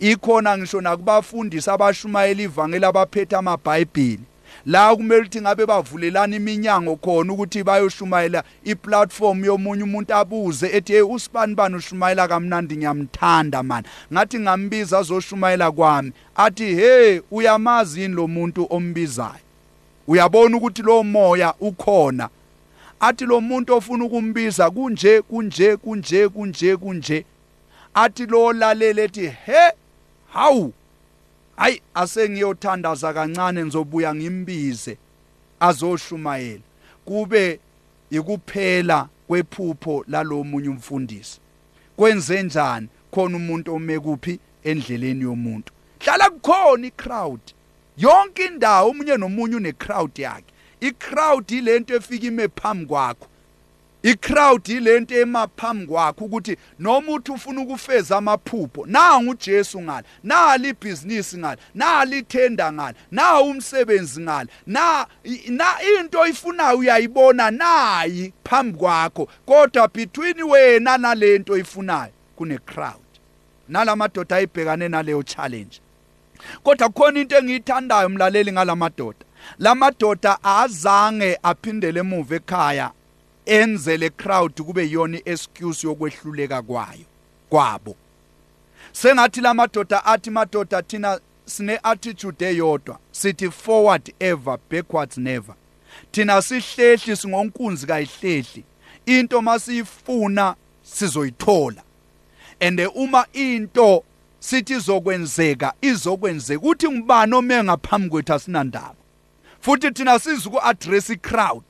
Ikhona 0.00 0.58
ngisho 0.58 0.80
nakubafundisi 0.80 1.70
abashumayela 1.70 2.42
ivangeli 2.42 2.84
abaphethe 2.84 3.36
amabhayibhili 3.36 4.24
la 4.66 4.96
kumele 4.96 5.20
ukuthi 5.20 5.40
ngabe 5.40 5.66
bavulelana 5.66 6.36
iminyango 6.36 6.96
khona 6.96 7.32
ukuthi 7.32 7.62
bayoshumayela 7.62 8.44
iplatform 8.64 9.44
yomunye 9.44 9.82
umuntu 9.82 10.14
abuze 10.14 10.66
ethi 10.72 10.92
hey 10.92 11.02
usibani 11.02 11.54
bani 11.54 11.76
ushumayela 11.76 12.28
kamnandi? 12.28 12.76
Ngiyamthanda 12.76 13.62
man. 13.62 13.84
Ngathi 14.12 14.38
ngambiza 14.38 14.98
azoshumayela 14.98 15.72
kwami. 15.72 16.12
Athi 16.36 16.74
hey 16.74 17.20
uyamazi 17.30 18.00
yini 18.00 18.14
lo 18.14 18.28
muntu 18.28 18.66
ombizayo? 18.70 19.44
Uyabona 20.08 20.56
ukuthi 20.56 20.82
lo 20.82 21.02
moya 21.02 21.54
ukhona? 21.60 22.28
Athi 23.00 23.24
lo 23.24 23.40
muntu 23.40 23.74
ofuna 23.74 24.04
ukumbiza 24.04 24.70
kunje 24.70 25.22
kunje 25.22 25.76
kunje 25.76 26.28
kunje 26.28 26.76
kunje. 26.76 27.24
Athi 27.94 28.26
lo 28.26 28.52
lalele 28.52 29.04
ethi 29.04 29.26
he 29.26 29.72
hawu 30.32 30.72
hayi 31.56 31.82
asengiyothandaza 31.94 33.12
kancane 33.12 33.64
ngizobuya 33.64 34.14
ngimbize 34.14 34.96
azoshumayela 35.60 36.62
kube 37.04 37.60
ikuphela 38.10 39.08
kwephupho 39.26 40.04
lalomunye 40.08 40.68
umfundisi. 40.68 41.40
Kwenze 41.96 42.42
njani? 42.42 42.88
Khona 43.10 43.36
umuntu 43.36 43.74
omekuphi 43.74 44.38
endleleni 44.64 45.22
yomuntu? 45.22 45.72
Hlala 46.00 46.30
kukhona 46.30 46.86
icrowd. 46.86 47.40
Yonke 47.96 48.44
indawo 48.44 48.90
umunye 48.90 49.16
nomunye 49.16 49.56
une 49.56 49.72
crowd 49.72 50.18
yakhe. 50.18 50.52
Icrowd 50.80 51.50
ilento 51.50 51.94
efika 51.94 52.26
ime 52.26 52.48
phambi 52.48 52.86
kwakho. 52.86 53.26
Icrowd 54.04 54.68
ilento 54.68 55.14
emaphambi 55.14 55.86
kwakho 55.86 56.24
ukuthi 56.24 56.56
noma 56.78 57.12
uthi 57.12 57.32
ufuna 57.32 57.60
ukufeza 57.60 58.16
amaphupho 58.16 58.86
nanga 58.86 59.30
uJesu 59.30 59.80
ngala 59.82 60.04
nali 60.22 60.68
ibhizinisi 60.68 61.38
ngala 61.38 61.56
nali 61.74 62.18
ithenda 62.18 62.72
ngala 62.72 62.94
na 63.10 63.40
umsebenzi 63.40 64.20
ngala 64.20 64.48
na 64.66 65.06
na 65.48 65.82
into 65.82 66.20
oyifunayo 66.20 66.78
uyayibona 66.78 67.50
nayi 67.50 68.32
phambi 68.44 68.78
kwakho. 68.78 69.28
Kodwa 69.46 69.88
between 69.88 70.42
wena 70.42 70.98
nalento 70.98 71.52
oyifunayo 71.52 72.12
kune 72.36 72.58
crowd 72.58 73.04
nalamadoda 73.68 74.36
ayibhekane 74.36 74.88
naleyo 74.88 75.22
challenge. 75.22 75.80
Kodwa 76.62 76.88
kukhona 76.88 77.20
into 77.20 77.36
engiyithandayo 77.36 78.08
mlaleli 78.08 78.52
ngalamadoda 78.52 79.24
lamadoda 79.58 80.38
azange 80.44 81.38
aphindele 81.42 82.00
emuva 82.00 82.36
ekhaya 82.36 82.90
enze 83.46 83.96
le 83.96 84.10
crowd 84.10 84.62
kube 84.62 84.90
yona 84.90 85.18
excuse 85.24 85.86
yokwehluleka 85.86 86.62
kwayo 86.62 87.04
kwabo. 87.48 87.96
Sengathi 88.92 89.40
lamadoda 89.40 90.04
athi 90.04 90.30
madoda 90.30 90.82
thina 90.82 91.20
sine 91.44 91.80
attitude 91.82 92.46
eyodwa 92.46 92.98
sithi 93.12 93.50
forward 93.50 94.14
ever 94.20 94.58
backwards 94.70 95.18
never. 95.18 95.54
Thina 96.12 96.42
sihlehli 96.42 97.16
singonkunzi 97.16 97.86
kayihlehli. 97.86 98.64
Into 99.06 99.42
masiyifuna 99.42 100.54
sizoyithola. 100.82 101.82
Ande 102.60 102.86
uma 102.86 103.26
into 103.32 104.04
sithi 104.40 104.74
izokwenzeka 104.74 105.72
izokwenzeka 105.80 106.66
uthi 106.66 106.88
ngubani 106.88 107.34
ome 107.34 107.64
ngaphambi 107.64 108.08
kwethu 108.08 108.34
asinandaba? 108.34 108.94
Futhi 109.60 109.90
thina 109.90 110.18
siza 110.18 110.50
uku-address 110.50 111.10
i-crowd. 111.10 111.64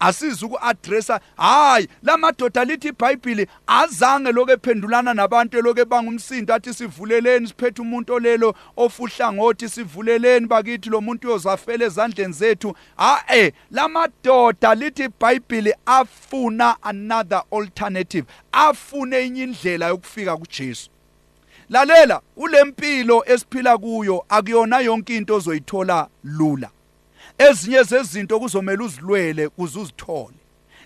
Asizi 0.00 0.44
uku-addressa 0.44 1.20
hayi 1.36 1.88
lamadoda 2.02 2.64
lithi 2.64 2.88
ibhayibhili 2.88 3.46
azange 3.66 4.32
loku 4.32 4.50
ephendulana 4.50 5.14
nabantu 5.14 5.58
eloku 5.58 5.80
ebangumsindo 5.80 6.54
athi 6.54 6.74
sivuleleni 6.74 7.48
siphethe 7.48 7.82
umuntu 7.82 8.14
olelo 8.14 8.54
ofuhlangothi 8.76 9.68
sivuleleni 9.68 10.46
bakithi 10.46 10.90
lo 10.90 11.00
muntu 11.00 11.28
uyozafela 11.28 11.84
ezandleni 11.84 12.32
zethu. 12.32 12.74
Ha-e 12.96 13.52
lamadoda 13.70 14.74
lithi 14.74 15.04
ibhayibhili 15.04 15.74
afuna 15.86 16.76
another 16.82 17.42
alternative 17.52 18.26
afune 18.52 19.16
enye 19.16 19.42
indlela 19.42 19.88
yokufika 19.88 20.36
kujesu. 20.36 20.90
Lalela 21.70 22.20
kulempilo 22.34 23.24
esiphila 23.26 23.78
kuyo 23.78 24.24
akuyona 24.28 24.80
yonke 24.80 25.16
into 25.16 25.34
ozoyithola 25.34 26.08
lula. 26.24 26.70
Ezinye 27.48 27.82
zezinto 27.82 28.40
kuzomela 28.40 28.84
uzilwele 28.84 29.48
kuze 29.48 29.78
uzithole 29.78 30.40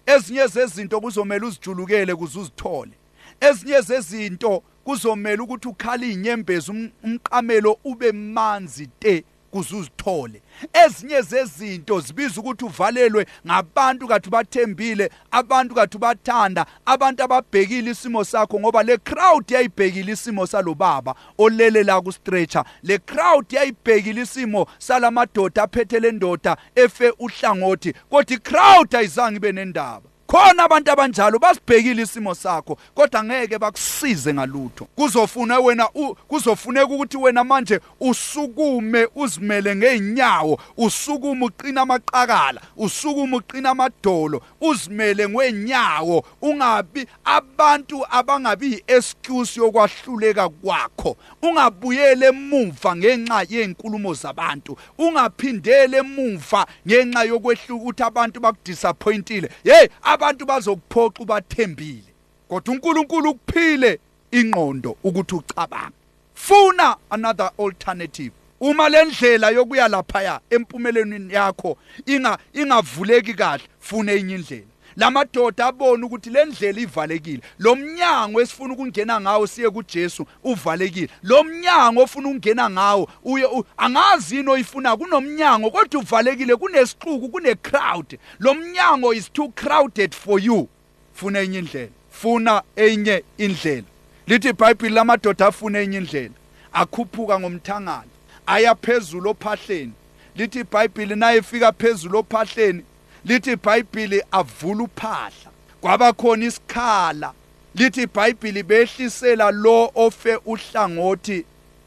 ezinye 0.07 0.47
zezinto 0.47 1.01
kuzomela 1.01 1.47
uzijulukele 1.47 2.15
kuze 2.15 2.39
uzithole 2.39 2.93
ezinye 3.41 3.81
zezinto 3.81 4.63
kuzomela 4.85 5.43
ukuthi 5.43 5.69
ukhala 5.69 6.07
inyembezi 6.07 6.91
umqamelo 7.05 7.79
ube 7.85 8.13
manzi 8.13 8.87
te. 8.87 9.25
Kuze 9.55 9.77
uzithole. 9.77 10.43
Ezinye 10.73 11.23
zezinto 11.23 12.01
zibiza 12.01 12.41
ukuthi 12.41 12.65
uvalelwe 12.65 13.27
ngabantu 13.47 14.09
kathi 14.09 14.31
bathembile 14.31 15.11
abantu 15.31 15.75
kathi 15.75 15.99
bathanda 15.99 16.67
abantu 16.87 17.23
ababhekile 17.23 17.91
isimo 17.91 18.25
sakho 18.25 18.61
ngoba 18.61 18.83
le 18.83 18.99
crowd 18.99 19.51
yayibhekile 19.51 20.13
isimo 20.13 20.47
salobaba 20.47 21.15
olele 21.39 21.83
la 21.83 22.01
ku 22.01 22.13
stretcher 22.13 22.65
le 22.83 22.99
crowd 22.99 23.53
yayibhekile 23.53 24.23
isimo 24.23 24.67
salamadoda 24.79 25.63
aphethe 25.63 26.01
le 26.01 26.13
ndoda 26.13 26.57
efe 26.75 27.13
uhlangothi 27.19 27.93
kodwa 28.11 28.37
i 28.37 28.39
crowd 28.39 28.97
ayizange 28.97 29.37
ibe 29.37 29.53
nendaba. 29.53 30.14
Khona 30.35 30.65
abantu 30.65 30.91
abanjalo 30.91 31.39
basibhekile 31.39 32.03
isimo 32.03 32.35
sakho 32.35 32.79
kodwa 32.95 33.25
ngeke 33.25 33.59
bakusize 33.59 34.35
ngalutho. 34.35 34.85
Kuzofuna 34.85 35.59
wena 35.61 35.89
kuzofuneka 36.29 36.87
ukuthi 36.87 37.17
wena 37.17 37.45
manje 37.45 37.81
usukume 38.01 39.09
uzimele 39.15 39.77
ngeenyawo 39.77 40.61
usukume 40.77 41.45
uqina 41.45 41.81
amaqakala 41.81 42.61
usukume 42.77 43.37
uqina 43.37 43.71
amadolo 43.71 44.43
uzimele 44.61 45.29
ngeenyawo 45.29 46.25
ungabi 46.43 47.07
abantu 47.25 48.07
abangabi 48.11 48.83
excuse 48.87 49.61
yokwahluleka 49.61 50.49
kwakho. 50.49 51.17
Ungabuyele 51.43 52.27
emuva 52.27 52.97
ngenxa 52.97 53.47
yezinkulumo 53.51 54.15
zabantu 54.15 54.77
ungaphindele 54.99 55.97
emuva 55.97 56.67
ngenxa 56.87 57.25
yokwehluka 57.25 57.75
ukuthi 57.75 58.03
abantu 58.03 58.41
bakudisappointile. 58.41 59.51
Hey 59.65 59.89
abantu 60.25 60.47
bazokuphoxa 60.47 61.23
ubathembile 61.23 62.13
kodwa 62.49 62.75
uNkulunkulu 62.75 63.31
ukuphile 63.31 64.01
ingqondo 64.31 64.97
ukuthi 65.05 65.35
ucabange. 65.35 65.95
Funa 66.35 66.97
another 67.11 67.51
alternative. 67.59 68.33
Uma 68.61 68.89
lendlela 68.89 69.51
yokuya 69.51 69.89
lapha 69.89 70.41
empumelelweni 70.51 71.35
yakho 71.35 71.77
inga 72.07 72.39
ingavuleki 72.55 73.35
kahle 73.35 73.65
funa 73.81 74.13
enye 74.13 74.35
indlela. 74.35 74.74
Lamadoda 74.97 75.67
abona 75.67 76.07
ukuthi 76.07 76.31
le 76.31 76.45
ndlela 76.45 76.81
ivalekile. 76.81 77.41
Lo 77.59 77.77
mnyango 77.77 78.41
esifuna 78.41 78.75
ukungena 78.75 79.21
ngawo 79.21 79.47
siye 79.47 79.71
kuJesu 79.71 80.27
uvalekile. 80.45 81.09
Lo 81.23 81.45
mnyango 81.45 82.03
ofuna 82.03 82.29
ukungena 82.29 82.71
ngawo 82.71 83.09
uye 83.25 83.65
angazi 83.77 84.37
yini 84.37 84.51
oyifuna. 84.51 84.97
Kunomnyango 84.97 85.71
kodwa 85.71 86.01
uvalekile 86.01 86.57
kunesixuku 86.57 87.29
kune 87.29 87.55
crowd 87.55 88.19
lo 88.39 88.55
mnyango 88.55 89.15
is 89.15 89.33
too 89.33 89.49
crowded 89.49 90.15
for 90.15 90.41
you. 90.41 90.69
Funa 91.15 91.41
enye 91.41 91.59
indlela. 91.59 91.89
Funa 92.11 92.63
enye 92.77 93.25
indlela. 93.39 93.87
Lithi 94.27 94.49
iBhayibheli 94.49 94.95
lamadoda 94.95 95.47
afuna 95.47 95.81
enye 95.81 95.99
indlela. 95.99 96.35
Akhuphuka 96.73 97.41
ngomthangala 97.41 98.05
aya 98.47 98.75
phezulu 98.75 99.31
ophahleni. 99.31 99.93
Lithi 100.37 100.61
iBhayibheli 100.61 101.17
naye 101.17 101.39
efika 101.39 101.73
phezulu 101.73 102.19
ophahleni 102.19 102.85
lithi 103.25 103.53
iBhayibheli 103.53 104.23
avula 104.33 104.83
uphahla. 104.85 105.51
Kwaba 105.81 106.13
khona 106.13 106.47
isikhala. 106.47 107.33
Lithi 107.75 108.03
iBhayibheli 108.03 108.63
behlisela 108.63 109.51
lo 109.51 109.91
ofe 109.95 110.37
uhlangothi 110.47 111.45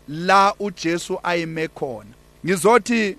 la 0.08 0.54
uJesu 0.60 1.20
ayime 1.24 1.68
khona. 1.68 2.10
Ngizothi 2.46 3.18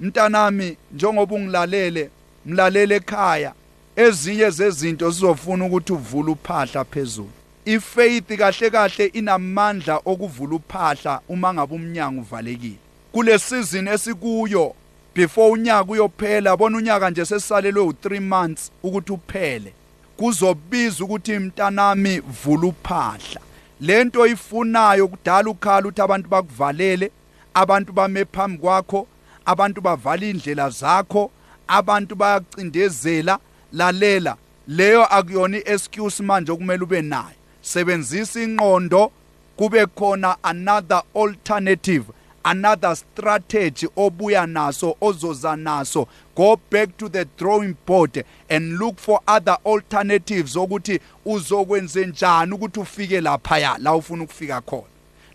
mntanami 0.00 0.76
njengoba 0.92 1.34
ungilalele 1.34 2.10
mlalele 2.46 2.96
ekhaya 2.96 3.52
ezinye 3.96 4.50
zezinto 4.50 5.12
sizofuna 5.12 5.64
ukuthi 5.64 5.92
uvule 5.92 6.30
uphahla 6.30 6.84
phezulu. 6.84 7.30
Ifaith 7.64 8.36
kahle 8.38 8.70
kahle 8.70 9.06
inamandla 9.06 10.00
okuvula 10.04 10.56
uphahla 10.56 11.20
uma 11.28 11.54
ngabe 11.54 11.74
umnyango 11.74 12.20
uvalekile. 12.20 12.76
Kule 13.12 13.38
season 13.38 13.88
esikuyo 13.88 14.74
before 15.18 15.50
unyaka 15.50 15.92
uyophela 15.92 16.56
bona 16.56 16.76
unyaka 16.76 17.10
nje 17.10 17.24
sesisalelwe 17.24 17.84
u3 17.84 18.20
months 18.20 18.72
ukuthi 18.82 19.12
uphele. 19.12 19.72
Kuzobiza 20.16 21.04
ukuthi 21.04 21.38
mntanami 21.38 22.20
vula 22.20 22.66
uphahla. 22.66 23.40
Lento 23.80 24.26
ifunayo 24.26 25.08
kudala 25.08 25.50
ukhala 25.50 25.80
ukuthi 25.80 26.00
abantu 26.02 26.28
bakuvalele 26.28 27.10
abantu 27.54 27.92
bame 27.92 28.24
phambi 28.24 28.58
kwakho 28.58 29.06
abantu 29.44 29.80
bavala 29.80 30.26
indlela 30.26 30.70
zakho 30.70 31.30
abantu 31.68 32.14
bayacindezela 32.14 33.38
lalela. 33.72 34.36
Leyo 34.68 35.04
akuyona 35.04 35.56
iexcuse 35.58 36.22
manje 36.22 36.52
okumele 36.52 36.82
ube 36.82 37.02
nayo. 37.02 37.38
Sebenzisa 37.62 38.40
ingqondo 38.42 39.12
kube 39.56 39.86
khona 39.86 40.36
another 40.42 41.02
alternative. 41.14 42.04
Another 42.50 42.96
strategy 42.96 43.86
obuya 43.96 44.46
naso 44.46 44.96
ozoza 45.00 45.56
naso. 45.56 46.08
Go 46.34 46.56
back 46.70 46.96
to 46.96 47.08
the 47.08 47.26
drawing 47.36 47.76
board 47.84 48.24
and 48.48 48.78
look 48.78 48.98
for 48.98 49.20
other 49.28 49.58
alternatives 49.66 50.56
ukuthi 50.56 51.00
uzokwenze 51.26 52.06
njani 52.06 52.52
ukuthi 52.52 52.80
ufike 52.80 53.20
lapha 53.20 53.78
la 53.78 53.94
ufuna 53.94 54.24
ukufika 54.24 54.60
khona. 54.60 54.84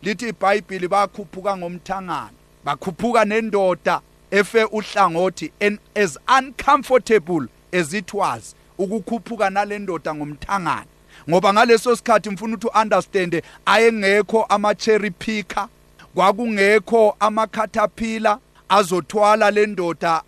Lithi 0.02 0.30
iBhayibheli 0.30 0.88
bakhuphuka 0.88 1.58
ngomthangana 1.58 2.30
bakhuphuka 2.65 3.26
nendoda 3.26 4.02
efe 4.32 4.63
uhlangothi 4.63 5.52
and 5.62 5.80
as 5.95 6.17
uncomfortable 6.39 7.47
as 7.71 7.93
it 7.93 8.13
was 8.13 8.56
ukukhuphuka 8.78 9.49
nalendoda 9.49 10.15
ngomthangana. 10.15 10.86
Ngoba 11.30 11.54
ngaleso 11.54 11.95
sikhathi 11.95 12.30
mfuna 12.30 12.56
ukuthi 12.56 12.78
uunderstand 12.78 13.41
ayengekho 13.65 14.43
ama 14.43 14.76
cherry 14.76 15.12
picker. 15.12 15.67
Kwakungekho 16.15 17.15
amakhathapila 17.19 18.39
azothwala 18.69 19.52
le 19.52 19.65
ndoda 19.65 20.23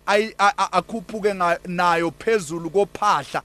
akhuphuke 0.72 1.34
nayo 1.66 2.12
phezulu 2.18 2.70
kophahla. 2.70 3.42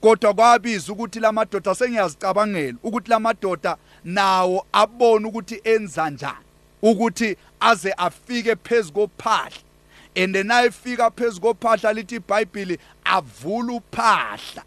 Kodwa 0.00 0.34
kwabiza 0.34 0.92
ukuthi 0.92 1.20
lamadoda 1.20 1.74
sengiyazicabangela 1.74 2.78
ukuthi 2.82 3.10
lamadoda 3.10 3.76
nawo 4.04 4.66
abone 4.72 5.26
ukuthi 5.26 5.60
enza 5.64 6.10
njani 6.10 6.46
ukuthi 6.82 7.36
aze 7.60 7.92
afike 7.92 8.56
phezulu 8.56 8.92
kophahla. 8.92 9.58
And 10.16 10.34
nayefika 10.34 11.10
phezulu 11.10 11.40
kophahla 11.40 11.92
lithi 11.92 12.16
iBhayibheli 12.16 12.78
avula 13.04 13.72
uphahla 13.72 14.62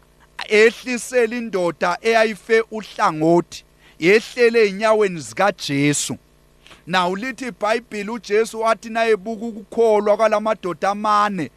ehlisela 0.48 1.36
indoda 1.36 1.98
eyayife 2.02 2.64
uhlangothi 2.70 3.64
yehlele 3.98 4.68
enyaweni 4.68 5.20
zika 5.20 5.52
Nawu 6.86 7.16
lithi 7.16 7.46
iBhayibheli 7.46 8.10
uJesu 8.10 8.60
wathi 8.60 8.90
nayebuka 8.90 9.46
ukukholwa 9.46 10.16
kwalamadoda 10.16 10.90
amane 10.90 11.50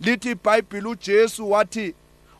lithi 0.00 0.30
iBhayibheli 0.30 0.86
uJesu 0.88 1.50
wathi 1.50 1.94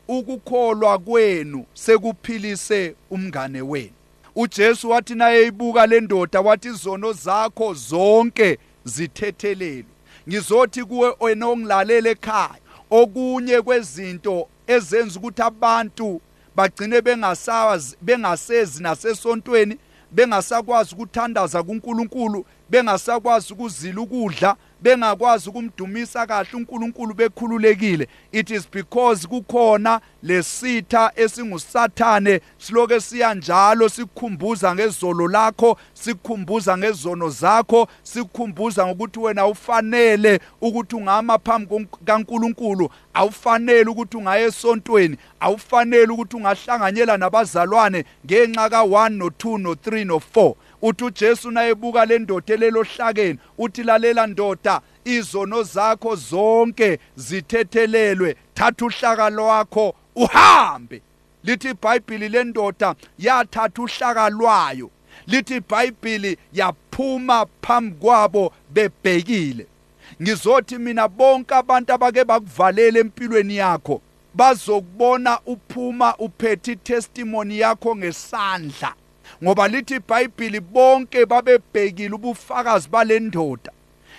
ukukholwa 0.07 0.99
kwenu 0.99 1.65
sekuphilise 1.73 2.95
umngane 3.11 3.61
wenu. 3.61 3.91
uJesu 4.35 4.89
wathi 4.89 5.15
nayeyibuka 5.15 5.87
le 5.87 6.01
ndoda 6.01 6.41
wathi 6.41 6.67
izono 6.67 7.13
zakho 7.13 7.73
zonke 7.73 8.57
zithethelelwe. 8.85 9.85
Ngizothi 10.29 10.83
kuwe 10.83 11.15
wena 11.19 11.47
ongilalela 11.47 12.09
ekhaya 12.09 12.55
okunye 12.89 13.61
kwezinto 13.61 14.47
ezenza 14.67 15.19
ukuthi 15.19 15.41
abantu 15.41 16.21
bagcine 16.55 17.01
bengasezi 18.01 18.83
nasesontweni 18.83 19.77
bengasakwazi 20.11 20.95
ukuthandaza 20.95 21.63
kuNkulunkulu 21.63 22.45
bengasakwazi 22.69 23.53
ukuzila 23.53 24.01
ukudla 24.01 24.55
bengakwazi 24.81 25.49
ukumdumisa 25.49 26.27
kahle 26.27 26.49
uNkulunkulu 26.53 27.13
bekhululekile. 27.13 28.07
It 28.31 28.49
is 28.49 28.67
because 28.71 29.27
kukhona 29.27 30.01
lesitha 30.23 31.11
esingusathane 31.15 32.41
siloke 32.57 32.99
siya 32.99 33.33
njalo 33.33 33.89
sikhumbuza 33.89 34.75
ngezolo 34.75 35.27
lakho 35.27 35.77
sikhumbuza 35.93 36.77
ngezono 36.77 37.29
zakho 37.29 37.87
sikhumbuza 38.03 38.87
ngokuthi 38.87 39.19
wena 39.19 39.47
ufanele 39.47 40.39
ukuthi 40.61 40.95
ungama 40.95 41.39
phambi 41.39 41.87
kaNkulunkulu 42.05 42.89
awufanele 43.13 43.89
ukuthi 43.89 44.17
ungaya 44.17 44.45
esontweni 44.45 45.17
awufanele 45.39 46.07
ukuthi 46.07 46.35
ungahlanganyela 46.35 47.17
nabazalwane 47.17 48.05
ngenxa 48.25 48.67
ka1 48.67 49.17
no2 49.17 49.57
no3 49.63 50.05
no4 50.05 50.53
uthi 50.81 51.03
uJesu 51.03 51.51
nayebuka 51.51 52.05
le 52.05 52.19
ndoda 52.19 52.55
lelohlakeni 52.55 53.39
uthi 53.57 53.83
lalela 53.83 54.27
ndoda 54.27 54.81
izono 55.05 55.63
zakho 55.63 56.15
zonke 56.15 56.99
zithethelelwe. 57.15 58.35
Thatha 58.53 58.85
uhlaka 58.85 59.29
lwakho 59.29 59.95
uhambe. 60.15 61.01
Lithi 61.43 61.69
iBhayibheli 61.69 62.29
lendoda 62.29 62.95
yathatha 63.19 63.81
uhlaka 63.81 64.29
lwayo. 64.29 64.89
Lithi 65.27 65.55
iBhayibheli 65.55 66.37
yaphuma 66.53 67.45
phambi 67.61 67.95
kwabo 67.95 68.53
bebhekile. 68.69 69.67
Ngizothi 70.21 70.77
mina 70.77 71.07
bonke 71.07 71.55
abantu 71.55 71.93
abake 71.93 72.23
bakuvalela 72.23 72.99
empilweni 72.99 73.55
yakho 73.55 74.01
bazokubona 74.33 75.39
uphuma 75.45 76.15
uphethe 76.17 76.75
testimony 76.75 77.59
yakho 77.59 77.95
ngesandla. 77.95 78.93
Ngoba 79.43 79.67
lithi 79.67 79.95
iBhayibheli 79.95 80.59
bonke 80.59 81.25
babebhekile 81.25 82.15
ubufakazi 82.15 82.89
balendoda 82.89 83.71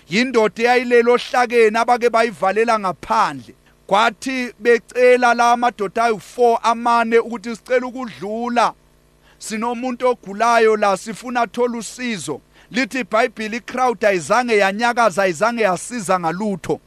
yindoda 0.09 0.63
eyayilelo 0.63 1.17
hlakeni 1.17 1.79
abake 1.79 2.11
bayivalela 2.11 2.79
ngaphandle. 2.79 3.55
Kwathi 3.87 4.53
becela 4.59 5.35
la 5.35 5.53
amadoda 5.53 6.09
ayi4 6.09 6.59
amane 6.63 7.19
ukuthi 7.19 7.57
sicela 7.57 7.87
ukudlula. 7.87 8.75
Sinomuntu 9.39 10.09
ogulayo 10.09 10.77
la 10.77 10.97
sifuna 10.97 11.41
athola 11.41 11.79
usizo. 11.79 12.41
Lithi 12.71 13.01
iBhayibheli 13.01 13.57
icrowd 13.57 14.05
ayizange 14.05 14.57
yanyakaza 14.57 15.23
ayizange 15.23 15.63
yasiza 15.63 16.21
ngalutho. 16.21 16.81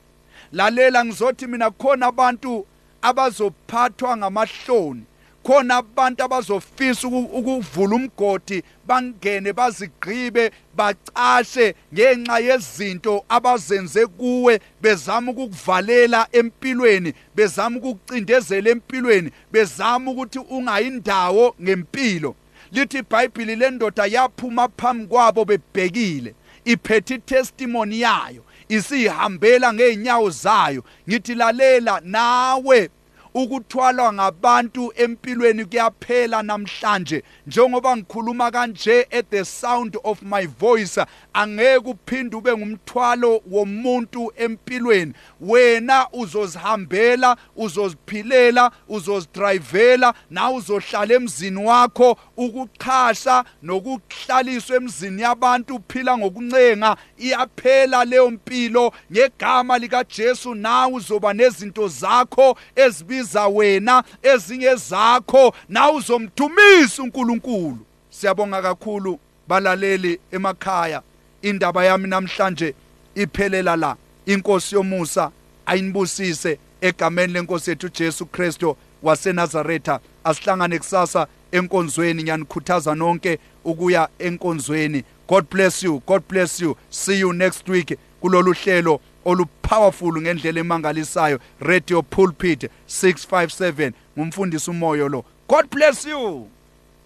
Lalela 0.52 1.06
ngizothi 1.06 1.48
mina 1.48 1.72
kukhona 1.72 2.06
abantu 2.06 2.66
abazophathwa 3.02 4.18
ngamahloni. 4.18 5.04
Khona 5.46 5.76
abantu 5.78 6.24
abazofisa 6.24 7.08
ukuvula 7.08 7.96
umgodi 7.96 8.64
bangene 8.88 9.54
bazigqibe 9.54 10.52
bacashe 10.76 11.76
ngenxa 11.94 12.40
yezinto 12.40 13.26
abazenze 13.30 14.06
kuwe. 14.08 14.60
Bezama 14.82 15.32
ukukuvalela 15.32 16.28
empilweni 16.32 17.14
bezama 17.36 17.78
ukukucindezela 17.78 18.70
empilweni 18.70 19.32
bezama 19.52 20.12
ukuthi 20.12 20.40
ungayindawo 20.40 21.56
ngempilo. 21.62 22.36
Lithi 22.72 22.98
iBhayibheli 22.98 23.56
lendoda 23.56 24.06
yaphuma 24.06 24.68
phambi 24.68 25.08
kwabo 25.08 25.46
bebhekile. 25.46 26.34
Iphethe 26.66 27.18
testimony 27.18 28.02
yayo 28.02 28.44
isihambela 28.70 29.74
ngeenyawo 29.74 30.30
zayo. 30.30 30.84
Ngithi 31.10 31.36
lalela 31.36 32.02
nawe 32.04 32.90
ukuthwalwa 33.36 34.13
ngabantu 34.13 34.93
empilweni 34.95 35.65
kuyaphela 35.65 36.43
namhlanje. 36.43 37.24
Njengoba 37.48 37.98
ngikhuluma 37.98 38.52
kanje 38.52 39.08
at 39.12 39.30
the 39.30 39.45
sound 39.45 39.98
of 40.04 40.21
my 40.21 40.45
voice 40.45 41.06
angeke 41.34 41.89
uphinde 41.89 42.36
ube 42.36 42.58
ngumthwalo 42.58 43.41
womuntu 43.52 44.32
empilweni. 44.38 45.13
Wena 45.41 46.08
uzozihambela 46.13 47.38
uzoziphilela 47.56 48.71
uzozidrivela 48.88 50.13
na 50.30 50.52
uzohlala 50.52 51.13
emzini 51.13 51.65
wakho 51.65 52.17
ukuchasha 52.38 53.43
nokuhlaliswa 53.63 54.76
emzini 54.76 55.21
yabantu 55.21 55.76
uphila 55.76 56.17
ngokuncenga 56.17 56.98
iyaphela 57.17 58.06
leyo 58.06 58.32
mpilo. 58.32 58.93
Ngegama 59.12 59.78
lika 59.78 60.04
Jesu 60.04 60.56
nawe 60.56 60.93
uzoba 60.93 61.34
nezinto 61.34 61.88
zakho 61.88 62.58
ezibiza 62.76 63.25
wena 63.34 64.04
ezinye 64.24 64.76
zakho 64.76 65.54
na 65.70 65.92
uzomdumisa 65.92 67.04
uNkulunkulu. 67.04 67.78
Siyabonga 68.10 68.62
kakhulu 68.62 69.20
balaleli 69.48 70.20
emakhaya. 70.32 71.02
Indaba 71.42 71.86
yami 71.86 72.08
namhlanje 72.08 72.74
iphelela 73.16 73.76
la. 73.76 73.96
Inkosi 74.26 74.76
yomusa 74.76 75.32
ayinibusise 75.66 76.58
egameni 76.82 77.34
lenkosi 77.34 77.70
yethu 77.70 77.90
Jesu 77.90 78.26
Kristo 78.26 78.78
waseNazaretha. 79.04 80.00
Asihlangane 80.24 80.80
kusasa 80.80 81.28
enkonzweni 81.52 82.24
ngiyanikhuthaza 82.24 82.96
nonke 82.96 83.40
ukuya 83.64 84.10
enkonzweni. 84.20 85.04
God 85.28 85.50
bless 85.50 85.84
you 85.84 86.02
God 86.08 86.24
bless 86.30 86.62
you. 86.62 86.78
See 86.90 87.20
you 87.20 87.34
next 87.34 87.70
week 87.70 87.98
kulolu 88.22 88.54
hlelo. 88.54 89.02
Olupowerful 89.26 90.22
ngendlela 90.22 90.60
emangalisayo. 90.60 91.40
Radio 91.60 92.02
pulpit 92.02 92.70
657 92.88 93.92
ngumfundisi 94.18 94.72
umoyo 94.72 95.10
lo. 95.10 95.26
God 95.48 95.70
bless 95.70 96.06
you. 96.06 96.48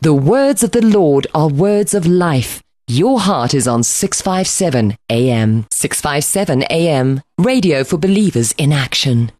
The 0.01 0.13
words 0.13 0.63
of 0.63 0.71
the 0.71 0.81
Lord 0.81 1.27
are 1.33 1.47
words 1.47 1.93
of 1.93 2.05
life. 2.05 2.61
Your 2.87 3.19
heart 3.19 3.53
is 3.53 3.67
on 3.67 3.83
657 3.83 4.95
AM 5.09 5.65
657 5.71 6.63
AM 6.69 7.21
radio 7.37 7.83
for 7.83 7.97
believers 7.97 8.53
in 8.57 8.73
action 8.73 9.31